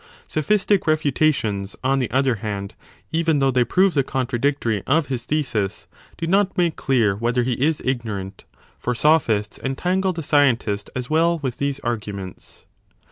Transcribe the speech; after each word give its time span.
Sophistic 0.25 0.87
refutations 0.87 1.75
on 1.83 1.99
the 1.99 2.09
other 2.09 2.37
hand, 2.37 2.73
even 3.11 3.37
though 3.37 3.51
they 3.51 3.63
prove 3.63 3.93
the 3.93 4.03
contradictory 4.03 4.81
of 4.87 5.05
his 5.09 5.25
thesis, 5.25 5.85
do 6.17 6.25
not 6.25 6.57
make 6.57 6.75
clear 6.75 7.15
whether 7.15 7.43
he 7.43 7.53
is 7.63 7.83
ignorant: 7.85 8.45
for 8.79 8.95
sophists 8.95 9.59
entangle 9.63 10.11
the 10.11 10.23
scientist 10.23 10.89
as 10.95 11.11
well 11.11 11.37
with 11.43 11.57
these 11.59 11.79
arguments. 11.81 12.65